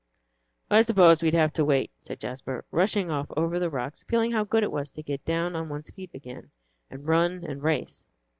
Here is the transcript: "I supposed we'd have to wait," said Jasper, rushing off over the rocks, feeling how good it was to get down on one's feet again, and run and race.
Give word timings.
"I 0.71 0.81
supposed 0.81 1.21
we'd 1.21 1.35
have 1.35 1.53
to 1.53 1.63
wait," 1.63 1.91
said 2.01 2.19
Jasper, 2.19 2.65
rushing 2.71 3.11
off 3.11 3.27
over 3.37 3.59
the 3.59 3.69
rocks, 3.69 4.01
feeling 4.01 4.31
how 4.31 4.43
good 4.43 4.63
it 4.63 4.71
was 4.71 4.89
to 4.89 5.03
get 5.03 5.23
down 5.25 5.55
on 5.55 5.69
one's 5.69 5.91
feet 5.91 6.09
again, 6.15 6.49
and 6.89 7.05
run 7.07 7.43
and 7.43 7.61
race. 7.61 8.03